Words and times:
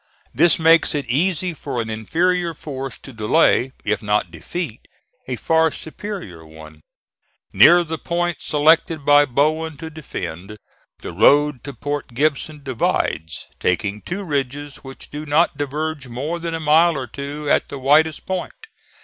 This 0.33 0.57
makes 0.57 0.95
it 0.95 1.05
easy 1.05 1.53
for 1.53 1.79
an 1.79 1.87
inferior 1.91 2.55
force 2.55 2.97
to 3.03 3.13
delay, 3.13 3.71
if 3.85 4.01
not 4.01 4.31
defeat, 4.31 4.87
a 5.27 5.35
far 5.35 5.69
superior 5.69 6.43
one. 6.43 6.81
Near 7.53 7.83
the 7.83 7.99
point 7.99 8.37
selected 8.41 9.05
by 9.05 9.25
Bowen 9.25 9.77
to 9.77 9.91
defend, 9.91 10.57
the 11.03 11.11
road 11.13 11.63
to 11.65 11.73
Port 11.75 12.15
Gibson 12.15 12.63
divides, 12.63 13.45
taking 13.59 14.01
two 14.01 14.23
ridges 14.23 14.77
which 14.77 15.11
do 15.11 15.23
not 15.23 15.55
diverge 15.55 16.07
more 16.07 16.39
than 16.39 16.55
a 16.55 16.59
mile 16.59 16.97
or 16.97 17.05
two 17.05 17.47
at 17.47 17.67
the 17.69 17.77
widest 17.77 18.25
point. 18.25 18.55